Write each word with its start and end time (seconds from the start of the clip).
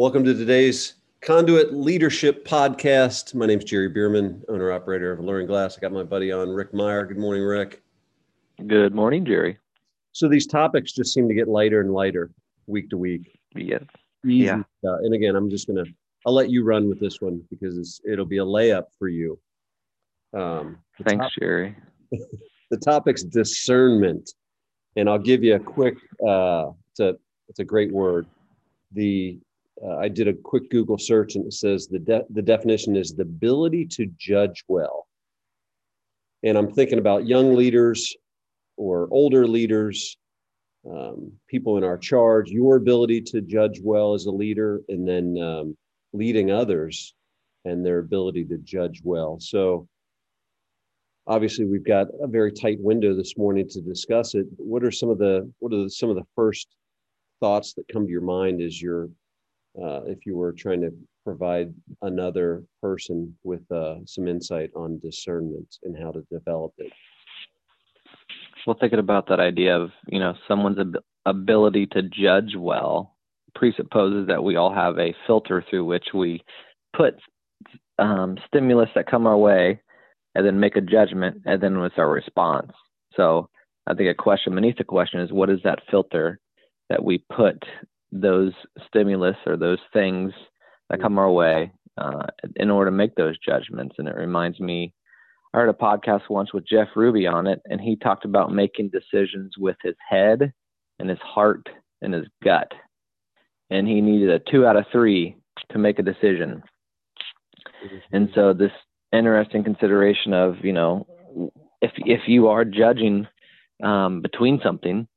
Welcome 0.00 0.24
to 0.24 0.32
today's 0.32 0.94
Conduit 1.20 1.74
Leadership 1.74 2.48
Podcast. 2.48 3.34
My 3.34 3.44
name 3.44 3.58
is 3.58 3.66
Jerry 3.66 3.90
Bierman, 3.90 4.42
owner 4.48 4.72
operator 4.72 5.12
of 5.12 5.18
Alluring 5.18 5.46
Glass. 5.46 5.76
I 5.76 5.80
got 5.82 5.92
my 5.92 6.02
buddy 6.02 6.32
on, 6.32 6.48
Rick 6.48 6.72
Meyer. 6.72 7.04
Good 7.04 7.18
morning, 7.18 7.42
Rick. 7.42 7.82
Good 8.66 8.94
morning, 8.94 9.26
Jerry. 9.26 9.58
So 10.12 10.26
these 10.26 10.46
topics 10.46 10.92
just 10.92 11.12
seem 11.12 11.28
to 11.28 11.34
get 11.34 11.48
lighter 11.48 11.82
and 11.82 11.92
lighter 11.92 12.30
week 12.66 12.88
to 12.88 12.96
week. 12.96 13.38
Yes. 13.54 13.82
Easy 14.24 14.46
Yeah. 14.46 14.62
stuff. 14.78 15.00
And 15.02 15.12
again, 15.12 15.36
I'm 15.36 15.50
just 15.50 15.66
gonna 15.66 15.84
I'll 16.24 16.32
let 16.32 16.48
you 16.48 16.64
run 16.64 16.88
with 16.88 16.98
this 16.98 17.20
one 17.20 17.42
because 17.50 17.76
it's, 17.76 18.00
it'll 18.10 18.24
be 18.24 18.38
a 18.38 18.44
layup 18.44 18.84
for 18.98 19.08
you. 19.08 19.38
Um, 20.32 20.78
Thanks, 21.04 21.24
top- 21.24 21.32
Jerry. 21.38 21.76
the 22.70 22.78
topic's 22.78 23.22
discernment, 23.22 24.30
and 24.96 25.10
I'll 25.10 25.18
give 25.18 25.44
you 25.44 25.56
a 25.56 25.60
quick. 25.60 25.98
Uh, 26.26 26.70
it's 26.90 27.00
a 27.00 27.16
it's 27.50 27.58
a 27.58 27.64
great 27.64 27.92
word. 27.92 28.26
The 28.92 29.38
uh, 29.84 29.96
I 29.96 30.08
did 30.08 30.28
a 30.28 30.34
quick 30.34 30.70
Google 30.70 30.98
search 30.98 31.36
and 31.36 31.46
it 31.46 31.54
says 31.54 31.86
the 31.86 31.98
de- 31.98 32.24
the 32.30 32.42
definition 32.42 32.96
is 32.96 33.14
the 33.14 33.22
ability 33.22 33.86
to 33.86 34.06
judge 34.18 34.64
well. 34.68 35.06
And 36.42 36.56
I'm 36.56 36.72
thinking 36.72 36.98
about 36.98 37.26
young 37.26 37.54
leaders 37.54 38.14
or 38.76 39.08
older 39.10 39.46
leaders, 39.46 40.16
um, 40.90 41.32
people 41.48 41.76
in 41.76 41.84
our 41.84 41.98
charge, 41.98 42.50
your 42.50 42.76
ability 42.76 43.20
to 43.22 43.40
judge 43.40 43.80
well 43.82 44.14
as 44.14 44.26
a 44.26 44.30
leader, 44.30 44.80
and 44.88 45.06
then 45.06 45.38
um, 45.42 45.76
leading 46.12 46.50
others 46.50 47.14
and 47.64 47.84
their 47.84 47.98
ability 47.98 48.44
to 48.46 48.58
judge 48.58 49.00
well. 49.04 49.38
So 49.38 49.86
obviously 51.26 51.66
we've 51.66 51.84
got 51.84 52.08
a 52.22 52.26
very 52.26 52.52
tight 52.52 52.78
window 52.80 53.14
this 53.14 53.36
morning 53.36 53.68
to 53.68 53.80
discuss 53.80 54.34
it. 54.34 54.46
What 54.56 54.82
are 54.82 54.90
some 54.90 55.10
of 55.10 55.18
the 55.18 55.50
what 55.58 55.72
are 55.72 55.84
the, 55.84 55.90
some 55.90 56.10
of 56.10 56.16
the 56.16 56.26
first 56.34 56.68
thoughts 57.40 57.74
that 57.74 57.88
come 57.88 58.06
to 58.06 58.10
your 58.10 58.20
mind 58.20 58.60
as 58.60 58.80
you're 58.80 59.08
uh, 59.76 60.02
if 60.04 60.26
you 60.26 60.36
were 60.36 60.52
trying 60.52 60.80
to 60.80 60.92
provide 61.24 61.72
another 62.02 62.64
person 62.82 63.36
with 63.44 63.70
uh, 63.70 63.96
some 64.06 64.26
insight 64.26 64.70
on 64.74 64.98
discernment 65.00 65.76
and 65.84 65.96
how 65.96 66.10
to 66.10 66.22
develop 66.30 66.72
it? 66.78 66.92
Well, 68.66 68.76
thinking 68.78 68.98
about 68.98 69.28
that 69.28 69.40
idea 69.40 69.76
of 69.76 69.90
you 70.08 70.18
know 70.18 70.34
someone's 70.46 70.78
ab- 70.78 71.02
ability 71.26 71.86
to 71.86 72.02
judge 72.02 72.54
well 72.56 73.16
presupposes 73.54 74.28
that 74.28 74.44
we 74.44 74.56
all 74.56 74.72
have 74.72 74.98
a 74.98 75.14
filter 75.26 75.64
through 75.68 75.84
which 75.84 76.08
we 76.14 76.42
put 76.96 77.14
um, 77.98 78.36
stimulus 78.46 78.88
that 78.94 79.10
come 79.10 79.26
our 79.26 79.36
way, 79.36 79.80
and 80.34 80.46
then 80.46 80.60
make 80.60 80.76
a 80.76 80.80
judgment, 80.80 81.42
and 81.44 81.62
then 81.62 81.76
it's 81.76 81.98
our 81.98 82.10
response. 82.10 82.72
So 83.16 83.48
I 83.86 83.94
think 83.94 84.08
a 84.08 84.14
question 84.14 84.54
beneath 84.54 84.78
the 84.78 84.84
question 84.84 85.20
is, 85.20 85.32
what 85.32 85.50
is 85.50 85.60
that 85.64 85.80
filter 85.90 86.38
that 86.88 87.04
we 87.04 87.24
put 87.34 87.62
those 88.12 88.52
stimulus 88.86 89.36
or 89.46 89.56
those 89.56 89.78
things 89.92 90.32
that 90.88 91.00
come 91.00 91.18
our 91.18 91.30
way 91.30 91.72
uh, 91.98 92.26
in 92.56 92.70
order 92.70 92.90
to 92.90 92.96
make 92.96 93.14
those 93.14 93.38
judgments? 93.38 93.96
And 93.98 94.08
it 94.08 94.16
reminds 94.16 94.60
me 94.60 94.92
I 95.52 95.58
heard 95.58 95.68
a 95.68 95.72
podcast 95.72 96.28
once 96.30 96.52
with 96.54 96.66
Jeff 96.66 96.88
Ruby 96.94 97.26
on 97.26 97.46
it, 97.48 97.60
and 97.66 97.80
he 97.80 97.96
talked 97.96 98.24
about 98.24 98.52
making 98.52 98.90
decisions 98.90 99.54
with 99.58 99.76
his 99.82 99.96
head 100.08 100.52
and 101.00 101.10
his 101.10 101.18
heart 101.18 101.68
and 102.02 102.14
his 102.14 102.26
gut. 102.44 102.70
And 103.68 103.86
he 103.86 104.00
needed 104.00 104.30
a 104.30 104.38
two 104.50 104.64
out 104.64 104.76
of 104.76 104.84
three 104.92 105.36
to 105.72 105.78
make 105.78 105.98
a 105.98 106.04
decision. 106.04 106.62
And 108.12 108.28
so 108.34 108.52
this 108.52 108.70
interesting 109.12 109.64
consideration 109.64 110.32
of, 110.32 110.56
you 110.62 110.72
know, 110.72 111.06
if 111.80 111.92
if 111.98 112.20
you 112.28 112.48
are 112.48 112.64
judging 112.64 113.26
um, 113.82 114.20
between 114.20 114.60
something, 114.62 115.08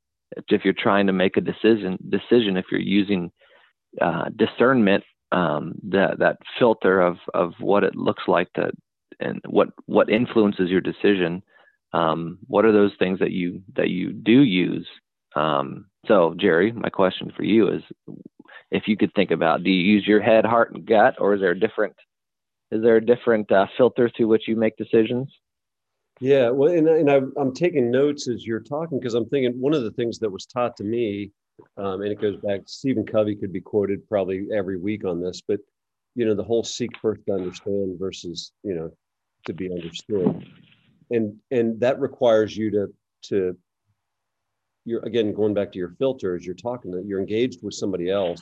if 0.50 0.64
you're 0.64 0.74
trying 0.78 1.08
to 1.08 1.14
make 1.14 1.38
a 1.38 1.42
decision 1.42 1.98
decision, 2.10 2.58
if 2.58 2.66
you're 2.72 2.82
using 2.82 3.32
uh, 4.02 4.26
discernment, 4.36 5.04
um, 5.32 5.74
that 5.90 6.20
that 6.20 6.38
filter 6.60 7.02
of 7.02 7.18
of 7.34 7.54
what 7.60 7.84
it 7.84 7.96
looks 7.96 8.24
like 8.28 8.52
to 8.54 8.72
and 9.20 9.42
what 9.48 9.70
what 9.86 10.10
influences 10.10 10.70
your 10.70 10.82
decision 10.82 11.42
um, 11.94 12.40
what 12.48 12.66
are 12.66 12.72
those 12.72 12.94
things 12.98 13.20
that 13.20 13.32
you 13.32 13.62
that 13.76 13.90
you 13.90 14.12
do 14.14 14.42
use? 14.42 14.88
Um, 15.36 15.86
so 16.08 16.36
jerry 16.40 16.72
my 16.72 16.90
question 16.90 17.32
for 17.36 17.44
you 17.44 17.70
is 17.70 17.82
if 18.72 18.84
you 18.88 18.98
could 18.98 19.14
think 19.14 19.32
about 19.32 19.64
do 19.64 19.70
you 19.70 19.94
use 19.94 20.06
your 20.06 20.22
head 20.22 20.46
heart 20.46 20.74
and 20.74 20.86
gut 20.86 21.16
or 21.20 21.34
is 21.34 21.42
there 21.42 21.52
a 21.52 21.60
different 21.60 21.96
is 22.72 22.82
there 22.82 22.98
a 22.98 23.06
different 23.06 23.52
uh, 23.52 23.66
filter 23.78 24.10
through 24.16 24.28
which 24.28 24.48
you 24.48 24.56
make 24.56 24.76
decisions 24.78 25.30
Yeah, 26.20 26.50
well, 26.50 26.72
and, 26.72 26.88
and 26.88 27.12
I, 27.12 27.22
I'm 27.38 27.54
taking 27.54 27.92
notes 27.92 28.28
as 28.28 28.46
you're 28.46 28.60
talking 28.60 29.00
because 29.00 29.14
I'm 29.14 29.28
thinking 29.30 29.60
one 29.60 29.74
of 29.74 29.84
the 29.84 29.92
things 29.92 30.20
that 30.20 30.30
was 30.30 30.46
taught 30.46 30.78
to 30.78 30.84
me, 30.84 31.32
um, 31.78 32.02
and 32.02 32.12
it 32.12 32.22
goes 32.22 32.38
back. 32.38 32.62
To 32.62 32.72
Stephen 32.72 33.06
Covey 33.06 33.36
could 33.36 33.52
be 33.52 33.62
quoted 33.62 34.08
probably 34.08 34.48
every 34.56 34.78
week 34.78 35.06
on 35.06 35.22
this, 35.22 35.42
but 35.46 35.60
you 36.16 36.26
know, 36.26 36.36
the 36.36 36.44
whole 36.44 36.64
seek 36.64 36.98
first 37.00 37.26
to 37.26 37.34
understand 37.34 37.98
versus 38.00 38.52
you 38.64 38.76
know 38.76 38.92
to 39.46 39.54
be 39.54 39.72
understood, 39.72 40.48
and 41.10 41.36
and 41.52 41.80
that 41.80 42.00
requires 42.00 42.56
you 42.56 42.72
to 42.72 42.94
to 43.24 43.58
you're 44.86 45.04
again 45.04 45.34
going 45.34 45.54
back 45.54 45.72
to 45.72 45.80
your 45.80 45.96
filter 45.98 46.36
as 46.36 46.46
you're 46.46 46.56
talking 46.56 46.92
that 46.92 47.06
you're 47.06 47.20
engaged 47.20 47.60
with 47.64 47.74
somebody 47.74 48.10
else 48.10 48.42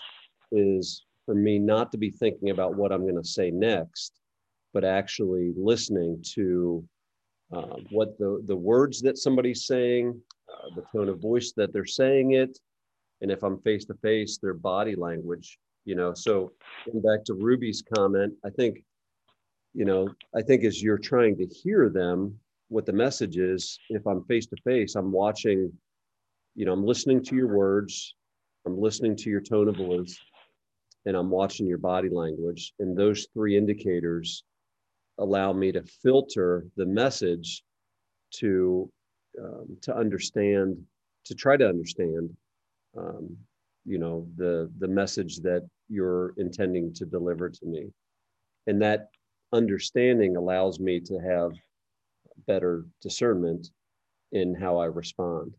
is 0.51 1.05
for 1.25 1.35
me 1.35 1.59
not 1.59 1.91
to 1.91 1.97
be 1.97 2.09
thinking 2.09 2.49
about 2.49 2.75
what 2.75 2.91
I'm 2.91 3.03
going 3.03 3.21
to 3.21 3.23
say 3.23 3.51
next, 3.51 4.19
but 4.73 4.83
actually 4.83 5.53
listening 5.55 6.23
to 6.33 6.83
uh, 7.53 7.77
what 7.89 8.17
the 8.17 8.41
the 8.45 8.55
words 8.55 9.01
that 9.01 9.17
somebody's 9.17 9.65
saying, 9.65 10.19
uh, 10.51 10.75
the 10.75 10.83
tone 10.93 11.09
of 11.09 11.19
voice 11.19 11.53
that 11.57 11.73
they're 11.73 11.85
saying 11.85 12.31
it, 12.31 12.57
and 13.21 13.31
if 13.31 13.43
I'm 13.43 13.59
face 13.61 13.85
to 13.85 13.93
face, 13.95 14.37
their 14.37 14.53
body 14.53 14.95
language. 14.95 15.57
You 15.85 15.95
know, 15.95 16.13
so 16.13 16.53
going 16.85 17.01
back 17.01 17.25
to 17.25 17.33
Ruby's 17.33 17.83
comment, 17.95 18.33
I 18.45 18.51
think, 18.51 18.83
you 19.73 19.83
know, 19.83 20.07
I 20.35 20.41
think 20.43 20.63
as 20.63 20.81
you're 20.81 20.99
trying 20.99 21.37
to 21.37 21.45
hear 21.47 21.89
them, 21.89 22.39
what 22.71 22.85
the 22.85 22.93
message 22.93 23.37
is. 23.37 23.79
If 23.89 24.05
I'm 24.07 24.23
face 24.25 24.45
to 24.47 24.55
face, 24.63 24.95
I'm 24.95 25.11
watching. 25.11 25.71
You 26.55 26.65
know, 26.65 26.73
I'm 26.73 26.85
listening 26.85 27.23
to 27.23 27.35
your 27.35 27.47
words, 27.47 28.15
I'm 28.65 28.77
listening 28.77 29.15
to 29.17 29.29
your 29.29 29.39
tone 29.39 29.69
of 29.69 29.77
voice, 29.77 30.17
and 31.05 31.15
I'm 31.15 31.29
watching 31.29 31.65
your 31.65 31.77
body 31.77 32.09
language, 32.09 32.73
and 32.79 32.95
those 32.95 33.27
three 33.33 33.57
indicators 33.57 34.43
allow 35.21 35.53
me 35.53 35.71
to 35.71 35.83
filter 36.03 36.65
the 36.75 36.85
message 36.85 37.63
to 38.31 38.91
um, 39.41 39.77
to 39.81 39.95
understand 39.95 40.77
to 41.25 41.35
try 41.35 41.55
to 41.55 41.67
understand 41.67 42.29
um, 42.97 43.37
you 43.85 43.97
know 43.97 44.27
the 44.37 44.69
the 44.79 44.87
message 44.87 45.37
that 45.37 45.67
you're 45.89 46.33
intending 46.37 46.93
to 46.93 47.05
deliver 47.05 47.49
to 47.49 47.65
me 47.65 47.87
and 48.67 48.81
that 48.81 49.09
understanding 49.53 50.35
allows 50.35 50.79
me 50.79 50.99
to 50.99 51.19
have 51.19 51.51
better 52.47 52.85
discernment 53.01 53.69
in 54.31 54.55
how 54.55 54.77
i 54.77 54.85
respond 54.85 55.53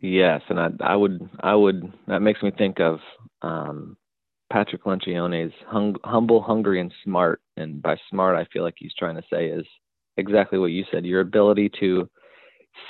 Yes, 0.00 0.40
and 0.48 0.58
I, 0.58 0.70
I 0.80 0.96
would, 0.96 1.28
I 1.40 1.54
would. 1.54 1.92
That 2.06 2.22
makes 2.22 2.42
me 2.42 2.50
think 2.50 2.80
of 2.80 3.00
um, 3.42 3.98
Patrick 4.50 4.84
Lencioni's 4.84 5.54
hung, 5.66 5.96
"Humble, 6.04 6.42
Hungry, 6.42 6.80
and 6.80 6.92
Smart." 7.04 7.40
And 7.56 7.80
by 7.80 7.96
smart, 8.10 8.36
I 8.36 8.44
feel 8.52 8.62
like 8.62 8.74
he's 8.76 8.94
trying 8.98 9.16
to 9.16 9.24
say 9.32 9.46
is 9.46 9.66
exactly 10.16 10.58
what 10.58 10.72
you 10.72 10.84
said: 10.90 11.04
your 11.04 11.20
ability 11.20 11.70
to 11.80 12.08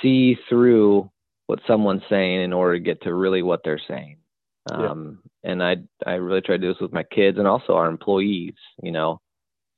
see 0.01 0.37
through 0.49 1.09
what 1.47 1.59
someone's 1.67 2.03
saying 2.09 2.41
in 2.41 2.53
order 2.53 2.75
to 2.75 2.83
get 2.83 3.01
to 3.03 3.13
really 3.13 3.41
what 3.41 3.61
they're 3.63 3.81
saying. 3.87 4.17
Yeah. 4.69 4.91
Um, 4.91 5.19
and 5.43 5.63
I, 5.63 5.77
I 6.05 6.13
really 6.13 6.41
try 6.41 6.55
to 6.55 6.61
do 6.61 6.71
this 6.71 6.81
with 6.81 6.93
my 6.93 7.03
kids 7.03 7.37
and 7.37 7.47
also 7.47 7.73
our 7.73 7.89
employees. 7.89 8.53
You 8.81 8.91
know, 8.91 9.19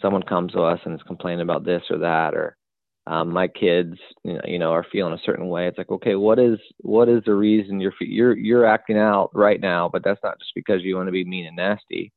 someone 0.02 0.24
comes 0.24 0.52
to 0.54 0.62
us 0.62 0.80
and 0.86 0.94
is 0.94 1.08
complaining 1.08 1.42
about 1.42 1.64
this 1.64 1.82
or 1.90 1.98
that, 2.00 2.36
or 2.36 2.58
um, 3.06 3.32
my 3.32 3.48
kids, 3.48 3.98
you 4.24 4.34
know, 4.34 4.42
you 4.46 4.60
know, 4.60 4.72
are 4.72 4.86
feeling 4.90 5.14
a 5.14 5.22
certain 5.26 5.50
way. 5.50 5.68
It's 5.68 5.78
like, 5.78 5.92
okay, 5.92 6.16
what 6.16 6.40
is 6.40 6.58
what 6.78 7.10
is 7.10 7.22
the 7.26 7.36
reason 7.36 7.80
you're 7.80 7.94
you're 8.00 8.38
you're 8.38 8.66
acting 8.66 8.98
out 8.98 9.30
right 9.34 9.60
now? 9.60 9.90
But 9.92 10.04
that's 10.04 10.22
not 10.24 10.40
just 10.40 10.52
because 10.56 10.84
you 10.84 10.96
want 10.96 11.08
to 11.08 11.12
be 11.12 11.26
mean 11.26 11.46
and 11.46 11.56
nasty. 11.56 12.14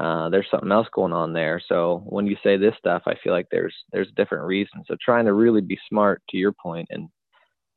Uh, 0.00 0.30
there's 0.30 0.46
something 0.50 0.72
else 0.72 0.88
going 0.94 1.12
on 1.12 1.34
there. 1.34 1.60
So 1.68 2.02
when 2.06 2.26
you 2.26 2.36
say 2.42 2.56
this 2.56 2.74
stuff, 2.78 3.02
I 3.06 3.14
feel 3.22 3.34
like 3.34 3.48
there's 3.50 3.74
there's 3.92 4.08
a 4.08 4.14
different 4.14 4.44
reasons. 4.44 4.86
So 4.88 4.96
trying 5.04 5.26
to 5.26 5.34
really 5.34 5.60
be 5.60 5.78
smart, 5.88 6.22
to 6.30 6.38
your 6.38 6.52
point, 6.52 6.88
and 6.90 7.08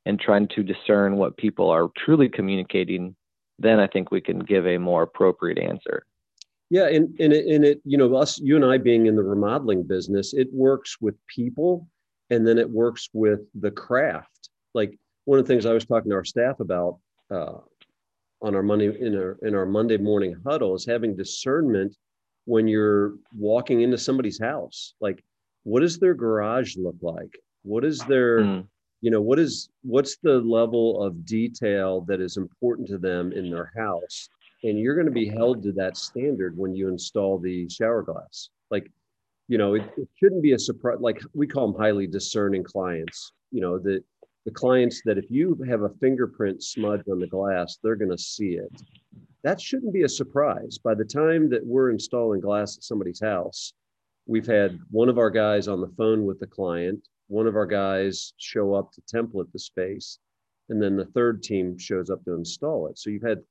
and 0.06 0.20
trying 0.20 0.48
to 0.50 0.64
discern 0.64 1.18
what 1.18 1.36
people 1.36 1.70
are 1.70 1.90
truly 1.98 2.30
communicating, 2.30 3.16
then 3.60 3.80
I 3.80 3.88
think 3.88 4.12
we 4.12 4.22
can 4.22 4.40
give 4.40 4.66
a 4.66 4.78
more 4.78 5.04
appropriate 5.04 5.58
answer. 5.58 6.06
Yeah, 6.70 6.88
and 6.88 7.16
and 7.20 7.34
it, 7.34 7.46
and 7.48 7.66
it, 7.66 7.82
you 7.84 7.98
know, 7.98 8.16
us, 8.16 8.40
you 8.40 8.56
and 8.56 8.66
I 8.66 8.78
being 8.78 9.08
in 9.08 9.16
the 9.16 9.24
remodeling 9.24 9.84
business, 9.84 10.34
it 10.34 10.48
works 10.54 10.98
with 11.02 11.16
people, 11.28 11.88
and 12.30 12.48
then 12.48 12.58
it 12.58 12.70
works 12.70 13.10
with 13.14 13.42
the 13.56 13.72
craft. 13.72 14.50
Like 14.74 14.98
one 15.26 15.40
of 15.40 15.46
the 15.46 15.54
things 15.54 15.66
I 15.66 15.74
was 15.74 15.86
talking 15.86 16.10
to 16.12 16.16
our 16.16 16.26
staff 16.26 16.60
about 16.60 17.00
uh, 17.32 17.58
on 18.42 18.56
our 18.56 18.64
Monday 18.64 19.00
in 19.00 19.16
our 19.16 19.38
in 19.42 19.56
our 19.56 19.66
Monday 19.66 19.98
morning 19.98 20.36
huddle 20.46 20.76
is 20.76 20.86
having 20.86 21.16
discernment 21.16 21.96
when 22.46 22.68
you're 22.68 23.16
walking 23.38 23.82
into 23.82 23.98
somebody's 23.98 24.40
house. 24.40 24.94
Like, 25.00 25.24
what 25.64 25.80
does 25.80 25.98
their 25.98 26.14
garage 26.14 26.76
look 26.78 26.98
like? 27.02 27.40
What 27.64 27.84
is 27.84 28.00
their 28.00 28.42
Mm, 28.42 28.68
you 29.02 29.12
know 29.12 29.22
what 29.22 29.40
is 29.40 29.70
what's 29.84 30.18
the 30.18 30.40
level 30.40 31.04
of 31.04 31.26
detail 31.26 32.02
that 32.02 32.22
is 32.22 32.38
important 32.38 32.88
to 32.90 32.98
them 32.98 33.32
in 33.34 33.52
their 33.52 33.72
house 33.76 34.30
and 34.66 34.80
you're 34.80 34.96
going 34.96 35.06
to 35.06 35.12
be 35.12 35.30
held 35.30 35.62
to 35.64 35.72
that 35.74 35.96
standard 35.96 36.58
when 36.58 36.76
you 36.76 36.90
install 36.90 37.38
the 37.38 37.70
shower 37.70 38.02
glass. 38.02 38.50
Like, 38.72 38.92
you 39.48 39.58
know, 39.58 39.76
it, 39.76 39.84
it 39.98 40.08
shouldn't 40.16 40.42
be 40.42 40.54
a 40.54 40.60
surprise. 40.60 40.98
Like 41.00 41.22
we 41.34 41.48
call 41.48 41.72
them 41.72 41.80
highly 41.80 42.08
discerning 42.08 42.64
clients. 42.64 43.32
You 43.52 43.62
know, 43.62 43.78
the 43.78 44.04
the 44.46 44.52
clients 44.52 45.02
that 45.06 45.18
if 45.18 45.26
you 45.30 45.58
have 45.68 45.82
a 45.82 45.90
fingerprint 46.02 46.64
smudge 46.64 47.02
on 47.12 47.20
the 47.20 47.28
glass, 47.28 47.78
they're 47.82 47.96
going 47.96 48.12
to 48.12 48.18
see 48.18 48.52
it. 48.52 48.72
That 49.44 49.60
shouldn't 49.60 49.94
be 49.94 50.04
a 50.04 50.10
surprise. 50.10 50.78
By 50.78 50.94
the 50.94 51.06
time 51.06 51.50
that 51.50 51.66
we're 51.66 51.90
installing 51.90 52.42
glass 52.42 52.78
at 52.78 52.84
somebody's 52.84 53.20
house, 53.20 53.74
we've 54.28 54.46
had 54.46 54.80
one 54.92 55.10
of 55.10 55.18
our 55.18 55.32
guys 55.32 55.68
on 55.68 55.82
the 55.82 55.92
phone 55.98 56.26
with 56.26 56.40
the 56.40 56.48
client, 56.48 57.08
one 57.28 57.48
of 57.48 57.56
our 57.56 57.66
guys 57.66 58.34
show 58.38 58.74
up 58.74 58.92
to 58.94 59.02
template 59.02 59.52
the 59.52 59.60
space, 59.60 60.20
and 60.70 60.82
then 60.82 60.96
the 60.96 61.06
third 61.06 61.42
team 61.42 61.78
shows 61.78 62.10
up 62.10 62.24
to 62.26 62.34
install 62.34 62.88
it. 62.88 63.00
So 63.00 63.10
you've 63.10 63.24
had, 63.24 63.42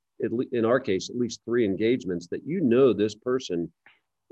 in 0.52 0.64
our 0.64 0.80
case, 0.80 1.10
at 1.10 1.16
least 1.16 1.40
three 1.44 1.64
engagements 1.64 2.28
that 2.28 2.46
you 2.46 2.60
know 2.60 2.92
this 2.92 3.16
person 3.16 3.70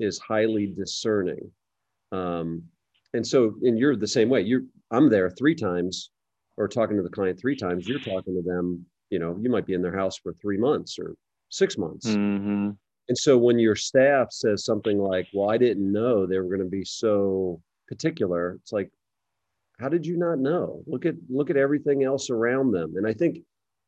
is 0.03 0.19
highly 0.19 0.67
discerning. 0.67 1.51
Um, 2.11 2.65
and 3.15 3.27
so, 3.27 3.55
and 3.63 3.79
you're 3.79 3.97
the 3.97 4.07
same 4.07 4.29
way. 4.29 4.43
You're 4.43 4.63
I'm 4.91 5.09
there 5.09 5.31
three 5.31 5.55
times, 5.55 6.11
or 6.57 6.69
talking 6.69 6.97
to 6.97 7.03
the 7.03 7.09
client 7.09 7.39
three 7.39 7.57
times. 7.57 7.89
You're 7.89 8.01
talking 8.01 8.35
to 8.35 8.43
them. 8.43 8.85
You 9.11 9.19
know, 9.19 9.39
you 9.41 9.51
might 9.51 9.67
be 9.67 9.75
in 9.75 9.83
their 9.83 9.97
house 9.97 10.17
for 10.17 10.33
three 10.35 10.59
months 10.59 10.99
or 10.99 11.15
six 11.51 11.77
months. 11.77 12.07
Mm-hmm. 12.07 12.71
And 13.09 13.19
so 13.19 13.37
when 13.37 13.59
your 13.59 13.77
staff 13.77 14.29
says 14.31 14.65
something 14.65 14.99
like, 14.99 15.29
"Well, 15.35 15.51
I 15.51 15.59
didn't 15.59 15.91
know 15.91 16.27
they 16.27 16.39
were 16.39 16.49
going 16.49 16.61
to 16.61 16.65
be 16.65 16.85
so 16.85 17.61
particular," 17.89 18.59
it's 18.61 18.73
like, 18.73 18.91
how 19.79 19.89
did 19.89 20.07
you 20.07 20.17
not 20.17 20.39
know? 20.39 20.83
Look 20.87 21.07
at 21.07 21.17
look 21.29 21.51
at 21.51 21.57
everything 21.57 22.05
else 22.05 22.31
around 22.31 22.73
them. 22.73 22.95
And 22.97 23.07
I 23.07 23.13
think 23.13 23.41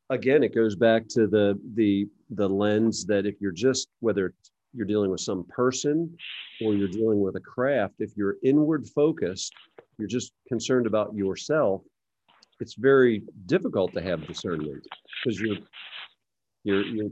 again, 0.09 0.43
it 0.43 0.53
goes 0.53 0.75
back 0.75 1.07
to 1.09 1.27
the 1.27 1.59
the 1.73 2.07
the 2.29 2.47
lens 2.47 3.05
that 3.05 3.25
if 3.25 3.35
you're 3.39 3.51
just 3.51 3.87
whether 3.99 4.33
you're 4.75 4.85
dealing 4.85 5.11
with 5.11 5.21
some 5.21 5.45
person 5.45 6.15
or 6.63 6.73
you're 6.73 6.87
dealing 6.87 7.19
with 7.19 7.35
a 7.35 7.39
craft, 7.39 7.95
if 7.99 8.11
you're 8.15 8.35
inward 8.43 8.87
focused, 8.87 9.53
you're 9.97 10.07
just 10.07 10.33
concerned 10.47 10.85
about 10.85 11.13
yourself, 11.13 11.81
it's 12.59 12.75
very 12.75 13.23
difficult 13.45 13.93
to 13.93 14.01
have 14.01 14.25
discernment 14.27 14.85
because 15.23 15.39
you're 15.39 15.57
you're 16.63 16.85
you're 16.85 17.09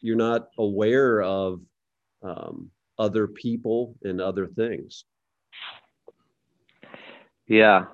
you're 0.00 0.16
not 0.16 0.48
aware 0.58 1.22
of 1.22 1.60
um, 2.22 2.70
other 2.98 3.26
people 3.26 3.94
and 4.02 4.20
other 4.20 4.46
things. 4.46 5.04
Yeah, 7.46 7.86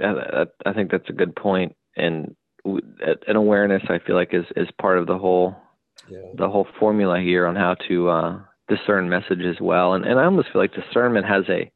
I 0.00 0.72
think 0.72 0.90
that's 0.90 1.10
a 1.10 1.12
good 1.12 1.36
point, 1.36 1.74
and 1.96 2.34
an 2.64 3.36
awareness 3.36 3.82
I 3.88 3.98
feel 3.98 4.16
like 4.16 4.32
is 4.32 4.46
is 4.56 4.68
part 4.80 4.98
of 4.98 5.06
the 5.06 5.18
whole 5.18 5.56
yeah. 6.08 6.18
the 6.34 6.48
whole 6.48 6.66
formula 6.78 7.20
here 7.20 7.46
on 7.46 7.56
how 7.56 7.74
to 7.88 8.08
uh, 8.08 8.40
discern 8.68 9.08
messages 9.08 9.56
well. 9.60 9.94
And 9.94 10.04
and 10.04 10.18
I 10.18 10.24
almost 10.24 10.48
feel 10.52 10.62
like 10.62 10.74
discernment 10.74 11.26
has 11.26 11.44
a 11.48 11.70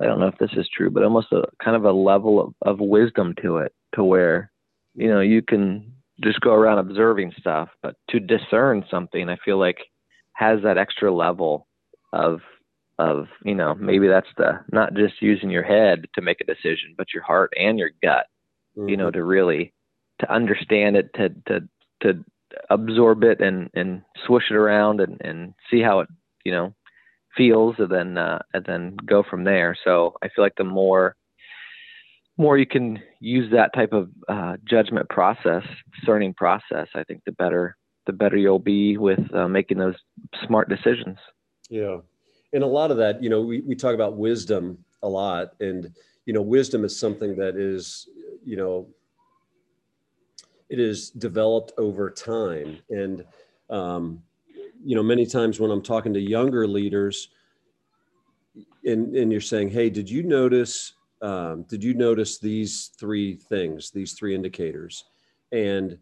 I 0.00 0.04
don't 0.04 0.20
know 0.20 0.28
if 0.28 0.38
this 0.38 0.52
is 0.56 0.68
true, 0.74 0.90
but 0.90 1.02
almost 1.02 1.32
a 1.32 1.42
kind 1.62 1.76
of 1.76 1.84
a 1.84 1.92
level 1.92 2.40
of, 2.40 2.54
of 2.62 2.78
wisdom 2.80 3.34
to 3.42 3.58
it, 3.58 3.72
to 3.94 4.04
where 4.04 4.50
you 4.94 5.08
know 5.08 5.20
you 5.20 5.42
can 5.42 5.92
just 6.22 6.40
go 6.40 6.52
around 6.52 6.78
observing 6.78 7.32
stuff, 7.38 7.68
but 7.82 7.94
to 8.10 8.20
discern 8.20 8.84
something, 8.90 9.28
I 9.28 9.36
feel 9.44 9.58
like 9.58 9.78
has 10.34 10.62
that 10.62 10.78
extra 10.78 11.12
level 11.12 11.66
of 12.12 12.40
of 12.98 13.26
you 13.44 13.54
know 13.54 13.74
maybe 13.74 14.08
that's 14.08 14.28
the 14.36 14.60
not 14.72 14.94
just 14.94 15.20
using 15.20 15.50
your 15.50 15.62
head 15.62 16.06
to 16.14 16.22
make 16.22 16.40
a 16.40 16.44
decision, 16.44 16.94
but 16.96 17.12
your 17.12 17.22
heart 17.22 17.52
and 17.56 17.78
your 17.78 17.90
gut, 18.02 18.26
mm-hmm. 18.76 18.88
you 18.88 18.96
know, 18.96 19.06
mm-hmm. 19.06 19.18
to 19.18 19.24
really 19.24 19.72
to 20.20 20.32
understand 20.32 20.96
it, 20.96 21.10
to 21.14 21.28
to 21.46 21.68
to 22.02 22.24
absorb 22.70 23.24
it 23.24 23.40
and 23.40 23.70
and 23.74 24.02
swoosh 24.26 24.50
it 24.50 24.56
around 24.56 25.00
and 25.00 25.20
and 25.20 25.54
see 25.70 25.80
how 25.80 26.00
it 26.00 26.08
you 26.44 26.52
know 26.52 26.74
feels, 27.36 27.76
and 27.78 27.90
then 27.90 28.18
uh, 28.18 28.40
and 28.54 28.64
then 28.64 28.96
go 29.06 29.22
from 29.22 29.44
there. 29.44 29.76
So 29.84 30.14
I 30.22 30.28
feel 30.28 30.44
like 30.44 30.56
the 30.56 30.64
more 30.64 31.16
more 32.36 32.56
you 32.56 32.66
can 32.66 33.00
use 33.20 33.50
that 33.52 33.74
type 33.74 33.92
of 33.92 34.08
uh, 34.28 34.56
judgment 34.64 35.08
process, 35.08 35.64
discerning 35.98 36.32
process, 36.34 36.86
I 36.94 37.04
think 37.04 37.22
the 37.26 37.32
better 37.32 37.76
the 38.06 38.12
better 38.12 38.36
you'll 38.36 38.58
be 38.58 38.96
with 38.96 39.20
uh, 39.34 39.48
making 39.48 39.78
those 39.78 39.96
smart 40.46 40.68
decisions. 40.68 41.18
Yeah, 41.68 41.98
and 42.52 42.62
a 42.62 42.66
lot 42.66 42.90
of 42.90 42.96
that, 42.98 43.22
you 43.22 43.28
know, 43.28 43.42
we 43.42 43.60
we 43.60 43.74
talk 43.74 43.94
about 43.94 44.16
wisdom 44.16 44.78
a 45.02 45.08
lot, 45.08 45.54
and 45.60 45.92
you 46.24 46.32
know, 46.32 46.42
wisdom 46.42 46.84
is 46.84 46.98
something 46.98 47.36
that 47.36 47.56
is, 47.56 48.08
you 48.44 48.56
know, 48.56 48.88
it 50.68 50.78
is 50.78 51.10
developed 51.10 51.72
over 51.78 52.10
time, 52.10 52.78
and 52.90 53.24
um, 53.70 54.22
you 54.84 54.94
know, 54.94 55.02
many 55.02 55.26
times 55.26 55.58
when 55.60 55.70
I'm 55.70 55.82
talking 55.82 56.14
to 56.14 56.20
younger 56.20 56.66
leaders, 56.66 57.28
and 58.84 59.14
and 59.16 59.30
you're 59.32 59.40
saying, 59.40 59.70
hey, 59.70 59.90
did 59.90 60.08
you 60.08 60.22
notice? 60.22 60.94
um, 61.22 61.64
did 61.64 61.82
you 61.82 61.94
notice 61.94 62.38
these 62.38 62.90
three 62.98 63.34
things, 63.34 63.90
these 63.90 64.12
three 64.12 64.34
indicators? 64.34 65.04
And 65.52 65.98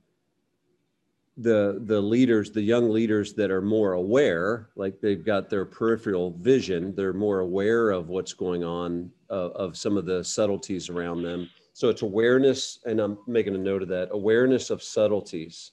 the 1.38 1.82
the 1.84 2.00
leaders, 2.00 2.50
the 2.50 2.62
young 2.62 2.88
leaders 2.90 3.34
that 3.34 3.50
are 3.50 3.62
more 3.62 3.92
aware, 3.92 4.70
like 4.74 5.00
they've 5.00 5.24
got 5.24 5.50
their 5.50 5.64
peripheral 5.64 6.32
vision, 6.40 6.94
they're 6.94 7.12
more 7.12 7.40
aware 7.40 7.90
of 7.90 8.08
what's 8.08 8.32
going 8.32 8.64
on, 8.64 9.10
uh, 9.30 9.50
of 9.50 9.76
some 9.76 9.96
of 9.96 10.06
the 10.06 10.24
subtleties 10.24 10.88
around 10.88 11.22
them. 11.22 11.48
So 11.76 11.90
it's 11.90 12.00
awareness, 12.00 12.78
and 12.86 12.98
I'm 13.00 13.18
making 13.26 13.54
a 13.54 13.58
note 13.58 13.82
of 13.82 13.88
that 13.88 14.08
awareness 14.10 14.70
of 14.70 14.82
subtleties. 14.82 15.72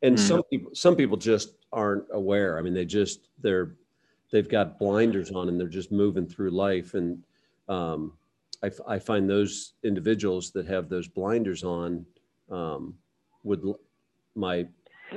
And 0.00 0.16
mm. 0.16 0.18
some 0.18 0.42
people, 0.44 0.74
some 0.74 0.96
people 0.96 1.18
just 1.18 1.56
aren't 1.74 2.04
aware. 2.10 2.58
I 2.58 2.62
mean, 2.62 2.72
they 2.72 2.86
just 2.86 3.28
they're 3.42 3.74
they've 4.32 4.48
got 4.48 4.78
blinders 4.78 5.30
on 5.30 5.50
and 5.50 5.60
they're 5.60 5.68
just 5.68 5.92
moving 5.92 6.26
through 6.26 6.52
life 6.52 6.94
and 6.94 7.22
um, 7.68 8.14
I, 8.62 8.70
I, 8.88 8.98
find 8.98 9.28
those 9.28 9.74
individuals 9.84 10.52
that 10.52 10.66
have 10.66 10.88
those 10.88 11.06
blinders 11.06 11.62
on 11.62 12.06
um, 12.50 12.94
would 13.42 13.62
my 14.34 14.66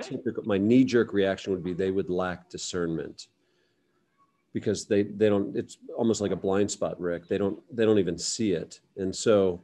typical, 0.01 0.43
my 0.43 0.57
knee 0.57 0.83
jerk 0.83 1.13
reaction 1.13 1.53
would 1.53 1.63
be 1.63 1.73
they 1.73 1.91
would 1.91 2.09
lack 2.09 2.49
discernment 2.49 3.27
because 4.53 4.85
they 4.85 5.03
they 5.03 5.29
don't 5.29 5.55
it's 5.55 5.77
almost 5.97 6.21
like 6.21 6.31
a 6.31 6.35
blind 6.35 6.69
spot 6.69 6.99
rick. 6.99 7.27
They 7.27 7.37
don't 7.37 7.59
they 7.75 7.85
don't 7.85 7.99
even 7.99 8.17
see 8.17 8.53
it. 8.53 8.79
And 8.97 9.15
so 9.15 9.61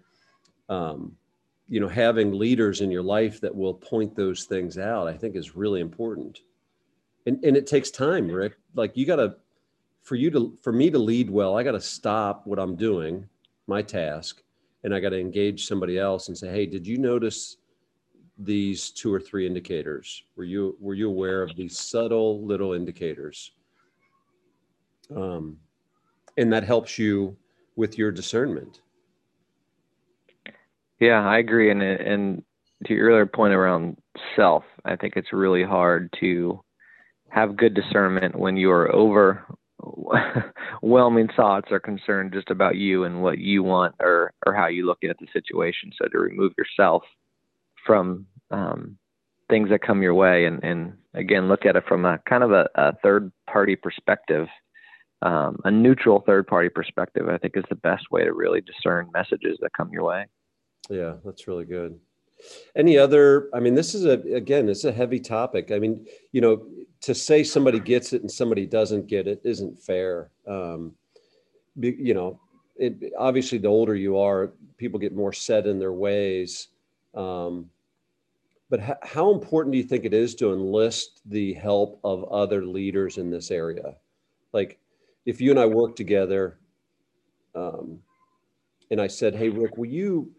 um, 0.67 1.15
you 1.67 1.79
know 1.79 1.87
having 1.87 2.33
leaders 2.33 2.81
in 2.81 2.91
your 2.91 3.03
life 3.03 3.39
that 3.41 3.55
will 3.55 3.73
point 3.73 4.15
those 4.15 4.45
things 4.45 4.79
out 4.79 5.07
i 5.07 5.13
think 5.13 5.35
is 5.35 5.55
really 5.55 5.81
important. 5.81 6.41
And 7.25 7.43
and 7.43 7.55
it 7.55 7.67
takes 7.67 7.91
time 7.91 8.27
rick. 8.27 8.57
Like 8.75 8.97
you 8.97 9.05
got 9.05 9.17
to 9.17 9.35
for 10.01 10.15
you 10.15 10.31
to 10.31 10.57
for 10.61 10.71
me 10.71 10.89
to 10.89 10.97
lead 10.97 11.29
well 11.29 11.57
i 11.57 11.61
got 11.61 11.73
to 11.73 11.81
stop 11.81 12.47
what 12.47 12.57
i'm 12.57 12.75
doing 12.77 13.27
my 13.67 13.81
task 13.81 14.41
and 14.85 14.95
i 14.95 14.99
got 14.99 15.09
to 15.09 15.19
engage 15.19 15.67
somebody 15.67 15.99
else 15.99 16.29
and 16.29 16.37
say 16.37 16.49
hey 16.49 16.65
did 16.65 16.87
you 16.87 16.97
notice 16.97 17.57
these 18.39 18.89
two 18.91 19.13
or 19.13 19.19
three 19.19 19.45
indicators? 19.45 20.23
Were 20.35 20.45
you 20.45 20.77
were 20.79 20.93
you 20.93 21.09
aware 21.09 21.43
of 21.43 21.55
these 21.55 21.77
subtle 21.77 22.43
little 22.45 22.73
indicators 22.73 23.51
um, 25.15 25.57
and 26.37 26.51
that 26.53 26.63
helps 26.63 26.97
you 26.97 27.35
with 27.75 27.97
your 27.97 28.11
discernment 28.11 28.81
yeah 30.99 31.27
i 31.27 31.37
agree 31.37 31.71
and 31.71 31.81
and 31.81 32.43
to 32.85 32.93
your 32.93 33.09
earlier 33.09 33.25
point 33.25 33.53
around 33.53 33.97
self 34.35 34.63
i 34.85 34.95
think 34.95 35.13
it's 35.15 35.33
really 35.33 35.63
hard 35.63 36.13
to 36.19 36.59
have 37.29 37.57
good 37.57 37.73
discernment 37.73 38.37
when 38.37 38.57
you 38.57 38.71
are 38.71 38.93
over 38.93 39.45
whelming 40.81 41.29
thoughts 41.35 41.71
are 41.71 41.79
concerned 41.79 42.33
just 42.33 42.49
about 42.49 42.75
you 42.75 43.03
and 43.03 43.21
what 43.21 43.37
you 43.37 43.63
want 43.63 43.95
or 43.99 44.33
or 44.45 44.53
how 44.53 44.67
you 44.67 44.85
look 44.85 45.03
at 45.03 45.17
the 45.19 45.27
situation. 45.33 45.91
So 45.97 46.07
to 46.07 46.19
remove 46.19 46.53
yourself 46.57 47.03
from 47.85 48.25
um, 48.51 48.97
things 49.49 49.69
that 49.69 49.81
come 49.81 50.01
your 50.01 50.13
way 50.13 50.45
and 50.45 50.63
and 50.63 50.93
again 51.13 51.47
look 51.47 51.65
at 51.65 51.75
it 51.75 51.83
from 51.87 52.05
a 52.05 52.19
kind 52.27 52.43
of 52.43 52.51
a, 52.51 52.67
a 52.75 52.93
third 53.03 53.31
party 53.49 53.75
perspective. 53.75 54.47
Um, 55.21 55.59
a 55.65 55.71
neutral 55.71 56.21
third 56.21 56.47
party 56.47 56.69
perspective, 56.69 57.27
I 57.27 57.37
think, 57.37 57.57
is 57.57 57.65
the 57.69 57.75
best 57.75 58.09
way 58.09 58.23
to 58.23 58.33
really 58.33 58.61
discern 58.61 59.09
messages 59.13 59.57
that 59.61 59.73
come 59.73 59.91
your 59.91 60.03
way. 60.03 60.25
Yeah, 60.89 61.15
that's 61.25 61.47
really 61.47 61.65
good. 61.65 61.99
Any 62.75 62.97
other? 62.97 63.49
I 63.53 63.59
mean, 63.59 63.75
this 63.75 63.93
is 63.93 64.05
a 64.05 64.13
again, 64.33 64.69
it's 64.69 64.85
a 64.85 64.93
heavy 64.93 65.19
topic. 65.19 65.71
I 65.71 65.79
mean, 65.79 66.07
you 66.31 66.39
know, 66.39 66.65
to 67.01 67.13
say 67.13 67.43
somebody 67.43 67.79
gets 67.79 68.13
it 68.13 68.21
and 68.21 68.31
somebody 68.31 68.65
doesn't 68.65 69.07
get 69.07 69.27
it 69.27 69.41
isn't 69.43 69.81
fair. 69.81 70.31
Um, 70.47 70.93
you 71.75 72.13
know, 72.13 72.39
it, 72.77 73.11
obviously, 73.17 73.57
the 73.57 73.67
older 73.67 73.95
you 73.95 74.17
are, 74.17 74.53
people 74.77 74.99
get 74.99 75.13
more 75.13 75.33
set 75.33 75.67
in 75.67 75.79
their 75.79 75.91
ways. 75.91 76.69
Um, 77.13 77.69
but 78.69 78.79
h- 78.81 78.97
how 79.03 79.33
important 79.33 79.73
do 79.73 79.77
you 79.77 79.83
think 79.83 80.05
it 80.05 80.13
is 80.13 80.33
to 80.35 80.53
enlist 80.53 81.21
the 81.25 81.53
help 81.53 81.99
of 82.03 82.23
other 82.25 82.65
leaders 82.65 83.17
in 83.17 83.29
this 83.29 83.51
area? 83.51 83.95
Like, 84.53 84.79
if 85.29 85.39
you 85.39 85.51
and 85.51 85.59
I 85.59 85.67
work 85.67 85.95
together, 85.95 86.57
um, 87.53 87.99
and 88.89 88.99
I 88.99 89.05
said, 89.05 89.35
"Hey, 89.35 89.49
Rick, 89.49 89.77
will 89.77 89.85
you 89.85 90.31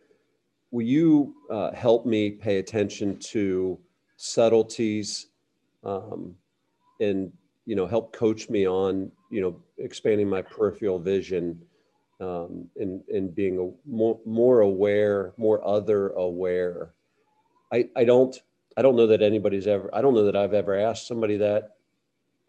will 0.72 0.84
you 0.84 1.34
uh, 1.48 1.72
help 1.72 2.06
me 2.06 2.30
pay 2.32 2.58
attention 2.58 3.16
to 3.18 3.78
subtleties 4.16 5.28
um, 5.84 6.34
and 7.00 7.32
you 7.66 7.76
know 7.76 7.86
help 7.86 8.12
coach 8.12 8.50
me 8.50 8.66
on 8.66 9.12
you 9.30 9.40
know 9.40 9.56
expanding 9.78 10.28
my 10.28 10.42
peripheral 10.42 10.98
vision 10.98 11.62
um, 12.20 12.68
and 12.76 13.00
and 13.14 13.32
being 13.32 13.58
a, 13.58 13.88
more 13.88 14.18
more 14.26 14.60
aware, 14.60 15.34
more 15.36 15.64
other 15.64 16.08
aware. 16.10 16.94
I 17.72 17.88
I 17.94 18.02
don't 18.02 18.36
I 18.76 18.82
don't 18.82 18.96
know 18.96 19.06
that 19.06 19.22
anybody's 19.22 19.68
ever 19.68 19.88
I 19.94 20.02
don't 20.02 20.14
know 20.14 20.24
that 20.24 20.34
I've 20.34 20.54
ever 20.54 20.74
asked 20.74 21.06
somebody 21.06 21.36
that 21.36 21.76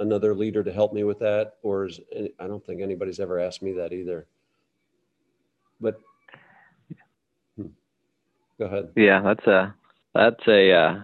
another 0.02 0.34
leader 0.36 0.64
to 0.64 0.74
help 0.74 0.94
me 0.94 1.04
with 1.04 1.20
that 1.20 1.54
or 1.62 1.86
is 1.86 2.00
I 2.40 2.48
don't 2.48 2.66
think 2.66 2.82
anybody's 2.82 3.20
ever 3.20 3.40
asked 3.40 3.62
me 3.62 3.72
that 3.74 3.94
either. 3.94 4.26
But 5.80 6.00
hmm. 7.56 7.68
go 8.60 8.66
ahead. 8.66 8.90
Yeah, 8.96 9.22
that's 9.22 9.46
a 9.48 9.74
that's 10.14 10.48
a 10.48 10.74
uh, 10.74 11.02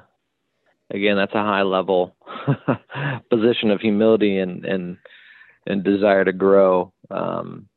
again 0.92 1.16
that's 1.16 1.34
a 1.34 1.44
high 1.44 1.62
level 1.62 2.16
position 3.30 3.72
of 3.72 3.80
humility 3.80 4.40
and 4.40 4.66
and 4.66 4.98
and 5.66 5.84
desire 5.84 6.26
to 6.26 6.34
grow. 6.34 6.92
Um, 7.12 7.68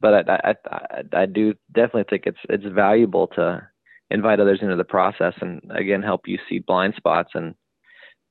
but 0.00 0.28
I, 0.28 0.36
I, 0.44 0.54
I, 0.70 1.02
I 1.22 1.26
do 1.26 1.54
definitely 1.72 2.06
think 2.08 2.26
it's 2.26 2.38
it's 2.48 2.74
valuable 2.74 3.28
to 3.28 3.66
invite 4.10 4.40
others 4.40 4.60
into 4.62 4.76
the 4.76 4.84
process 4.84 5.34
and 5.40 5.60
again 5.70 6.02
help 6.02 6.22
you 6.26 6.38
see 6.48 6.58
blind 6.58 6.94
spots 6.96 7.30
and 7.34 7.54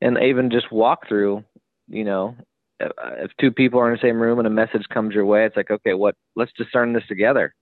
and 0.02 0.18
even 0.22 0.52
just 0.52 0.72
walk 0.72 1.08
through 1.08 1.44
you 1.88 2.04
know 2.04 2.36
if, 2.80 3.32
two 3.40 3.52
people 3.52 3.80
are 3.80 3.92
in 3.92 3.98
the 3.98 4.08
same 4.08 4.20
room 4.22 4.40
and 4.40 4.48
a 4.48 4.52
message 4.52 4.84
comes 4.94 5.14
your 5.14 5.26
way 5.26 5.46
it's 5.46 5.56
like 5.56 5.72
okay 5.72 5.94
what 5.94 6.16
let's 6.36 6.52
discern 6.58 6.94
this 6.94 7.08
together 7.08 7.54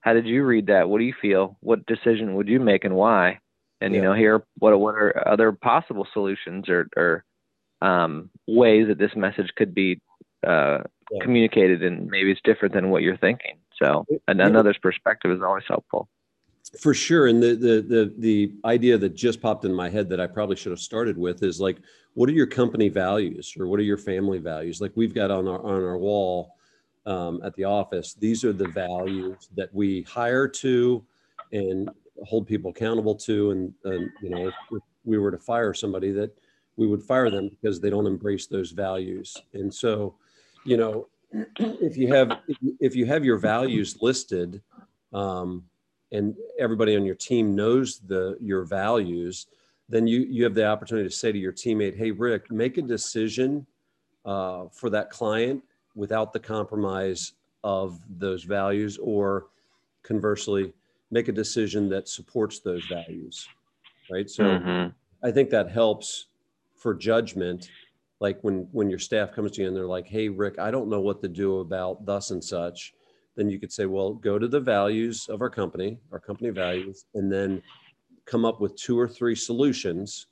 how 0.00 0.12
did 0.12 0.26
you 0.26 0.44
read 0.44 0.66
that 0.66 0.88
what 0.88 0.98
do 0.98 1.04
you 1.04 1.14
feel 1.20 1.56
what 1.60 1.86
decision 1.86 2.34
would 2.34 2.48
you 2.48 2.60
make 2.60 2.84
and 2.84 2.94
why 2.94 3.38
and 3.80 3.94
yeah. 3.94 4.00
you 4.00 4.04
know 4.04 4.14
here 4.14 4.42
what 4.58 4.78
what 4.78 4.94
are 4.94 5.26
other 5.26 5.52
possible 5.52 6.06
solutions 6.12 6.68
or 6.68 6.88
or 6.96 7.24
um, 7.80 8.30
ways 8.46 8.88
that 8.88 8.98
this 8.98 9.14
message 9.14 9.50
could 9.56 9.74
be 9.74 10.00
uh, 10.46 10.78
yeah. 11.10 11.22
communicated 11.22 11.82
and 11.82 12.08
maybe 12.08 12.30
it's 12.30 12.40
different 12.44 12.74
than 12.74 12.90
what 12.90 13.02
you're 13.02 13.16
thinking. 13.16 13.58
So 13.80 14.04
and 14.26 14.40
another's 14.40 14.78
perspective 14.78 15.30
is 15.30 15.42
always 15.42 15.64
helpful. 15.68 16.08
For 16.80 16.92
sure. 16.92 17.28
And 17.28 17.42
the, 17.42 17.54
the 17.54 17.82
the 17.82 18.14
the 18.18 18.52
idea 18.64 18.98
that 18.98 19.14
just 19.14 19.40
popped 19.40 19.64
in 19.64 19.72
my 19.72 19.88
head 19.88 20.08
that 20.10 20.20
I 20.20 20.26
probably 20.26 20.56
should 20.56 20.72
have 20.72 20.80
started 20.80 21.16
with 21.16 21.42
is 21.42 21.60
like, 21.60 21.78
what 22.14 22.28
are 22.28 22.32
your 22.32 22.46
company 22.46 22.88
values 22.88 23.54
or 23.58 23.66
what 23.66 23.80
are 23.80 23.84
your 23.84 23.96
family 23.96 24.38
values? 24.38 24.80
Like 24.80 24.92
we've 24.94 25.14
got 25.14 25.30
on 25.30 25.48
our 25.48 25.64
on 25.64 25.82
our 25.82 25.96
wall 25.96 26.56
um, 27.06 27.40
at 27.42 27.54
the 27.56 27.64
office, 27.64 28.14
these 28.14 28.44
are 28.44 28.52
the 28.52 28.68
values 28.68 29.48
that 29.56 29.72
we 29.72 30.02
hire 30.02 30.46
to 30.46 31.02
and 31.52 31.88
hold 32.24 32.46
people 32.46 32.70
accountable 32.70 33.14
to. 33.14 33.52
And, 33.52 33.72
and 33.84 34.10
you 34.20 34.28
know, 34.28 34.48
if, 34.48 34.54
if 34.72 34.82
we 35.04 35.16
were 35.16 35.30
to 35.30 35.38
fire 35.38 35.72
somebody 35.72 36.10
that 36.12 36.36
we 36.76 36.86
would 36.86 37.02
fire 37.02 37.30
them 37.30 37.48
because 37.48 37.80
they 37.80 37.88
don't 37.88 38.06
embrace 38.06 38.46
those 38.46 38.72
values. 38.72 39.36
And 39.54 39.72
so 39.72 40.16
you 40.64 40.76
know, 40.76 41.08
if 41.58 41.96
you 41.96 42.12
have 42.12 42.40
if 42.78 42.94
you 42.94 43.06
have 43.06 43.24
your 43.24 43.38
values 43.38 43.96
listed, 44.02 44.60
um, 45.12 45.64
and 46.12 46.34
everybody 46.58 46.96
on 46.96 47.04
your 47.04 47.14
team 47.14 47.54
knows 47.54 48.00
the 48.00 48.36
your 48.40 48.64
values, 48.64 49.46
then 49.88 50.06
you 50.06 50.20
you 50.20 50.44
have 50.44 50.54
the 50.54 50.66
opportunity 50.66 51.08
to 51.08 51.14
say 51.14 51.32
to 51.32 51.38
your 51.38 51.52
teammate, 51.52 51.96
"Hey, 51.96 52.10
Rick, 52.10 52.50
make 52.50 52.78
a 52.78 52.82
decision 52.82 53.66
uh, 54.24 54.66
for 54.68 54.90
that 54.90 55.10
client 55.10 55.62
without 55.94 56.32
the 56.32 56.40
compromise 56.40 57.32
of 57.64 58.00
those 58.18 58.44
values, 58.44 58.98
or 58.98 59.46
conversely, 60.02 60.72
make 61.10 61.28
a 61.28 61.32
decision 61.32 61.88
that 61.90 62.08
supports 62.08 62.60
those 62.60 62.84
values." 62.86 63.48
Right. 64.10 64.30
So, 64.30 64.44
mm-hmm. 64.44 65.26
I 65.26 65.30
think 65.30 65.50
that 65.50 65.70
helps 65.70 66.26
for 66.74 66.94
judgment 66.94 67.70
like 68.20 68.38
when 68.42 68.68
when 68.72 68.90
your 68.90 68.98
staff 68.98 69.32
comes 69.32 69.52
to 69.52 69.62
you 69.62 69.68
and 69.68 69.76
they're 69.76 69.86
like 69.86 70.06
hey 70.06 70.28
rick 70.28 70.58
i 70.58 70.70
don't 70.70 70.88
know 70.88 71.00
what 71.00 71.20
to 71.20 71.28
do 71.28 71.58
about 71.58 72.04
thus 72.04 72.30
and 72.30 72.42
such 72.42 72.94
then 73.38 73.48
you 73.48 73.58
could 73.60 73.72
say 73.72 73.86
well 73.86 74.12
go 74.12 74.38
to 74.38 74.48
the 74.48 74.60
values 74.60 75.28
of 75.28 75.40
our 75.40 75.48
company 75.48 75.96
our 76.12 76.18
company 76.18 76.50
values 76.50 77.06
and 77.14 77.32
then 77.32 77.62
come 78.26 78.44
up 78.44 78.60
with 78.60 78.76
two 78.76 78.98
or 78.98 79.08
three 79.08 79.36
solutions 79.36 80.26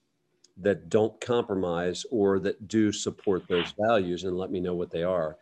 that 0.59 0.89
don't 0.89 1.19
compromise 1.21 2.05
or 2.11 2.39
that 2.41 2.67
do 2.67 2.91
support 2.91 3.47
those 3.49 3.73
values 3.79 4.25
and 4.25 4.37
let 4.37 4.51
me 4.51 4.59
know 4.59 4.75
what 4.75 4.91
they 4.91 5.05
are 5.05 5.37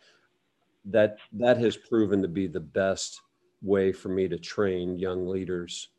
that 0.85 1.17
that 1.33 1.57
has 1.57 1.75
proven 1.75 2.21
to 2.21 2.27
be 2.27 2.45
the 2.45 2.59
best 2.59 3.21
way 3.63 3.91
for 3.91 4.09
me 4.09 4.27
to 4.27 4.37
train 4.37 4.99
young 4.99 5.27
leaders 5.27 5.89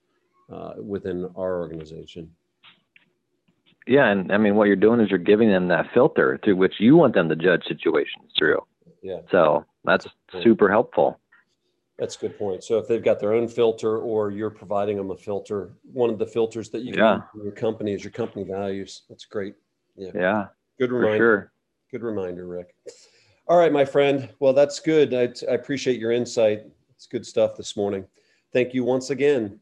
uh, 0.53 0.75
within 0.79 1.29
our 1.37 1.59
organization 1.59 2.31
yeah, 3.89 4.09
and 4.09 4.33
I 4.33 4.37
mean, 4.39 4.57
what 4.57 4.67
you're 4.67 4.75
doing 4.75 4.99
is 5.01 5.11
you're 5.11 5.19
giving 5.19 5.49
them 5.49 5.69
that 5.69 5.87
filter 5.95 6.41
through 6.43 6.57
which 6.57 6.75
you 6.81 6.97
want 6.97 7.15
them 7.15 7.29
to 7.29 7.37
judge 7.37 7.63
situations 7.69 8.33
through. 8.37 8.61
Yeah. 9.01 9.21
So 9.31 9.65
that's 9.85 10.09
super 10.43 10.69
helpful. 10.69 11.21
That's 11.99 12.17
a 12.17 12.19
good 12.19 12.39
point. 12.39 12.63
So 12.63 12.79
if 12.79 12.87
they've 12.87 13.03
got 13.03 13.21
their 13.21 13.33
own 13.33 13.49
filter, 13.49 13.99
or 13.99 14.31
you're 14.31 14.51
providing 14.51 14.99
them 14.99 15.11
a 15.11 15.17
filter, 15.17 15.73
one 15.93 16.11
of 16.11 16.19
the 16.19 16.27
filters 16.27 16.69
that 16.71 16.83
you 16.83 16.93
can 16.93 17.01
yeah. 17.01 17.21
your 17.43 17.53
company 17.53 17.95
is 17.95 18.05
your 18.05 18.11
company 18.11 18.45
values. 18.45 19.03
That's 19.09 19.25
great. 19.25 19.55
Yeah. 19.97 20.11
Yeah. 20.15 20.47
Good 20.79 20.93
reminder. 20.93 21.17
Sure. 21.17 21.53
Good 21.91 22.03
reminder, 22.03 22.47
Rick. 22.47 22.75
All 23.49 23.57
right, 23.57 23.73
my 23.73 23.85
friend. 23.85 24.29
Well, 24.41 24.53
that's 24.53 24.81
good. 24.81 25.15
I, 25.15 25.33
I 25.51 25.55
appreciate 25.55 25.99
your 25.99 26.13
insight. 26.13 26.65
It's 26.95 27.07
good 27.07 27.25
stuff 27.25 27.57
this 27.57 27.77
morning. 27.77 28.05
Thank 28.53 28.75
you 28.75 28.85
once 28.85 29.11
again. 29.11 29.59